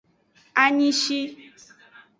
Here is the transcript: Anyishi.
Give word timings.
Anyishi. 0.63 1.19